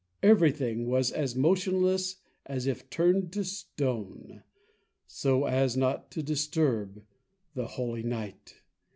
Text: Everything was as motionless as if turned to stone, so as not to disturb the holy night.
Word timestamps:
Everything 0.23 0.87
was 0.87 1.11
as 1.11 1.35
motionless 1.35 2.15
as 2.47 2.65
if 2.65 2.89
turned 2.89 3.31
to 3.33 3.43
stone, 3.43 4.41
so 5.05 5.45
as 5.45 5.77
not 5.77 6.09
to 6.09 6.23
disturb 6.23 7.03
the 7.53 7.67
holy 7.67 8.01
night. 8.01 8.61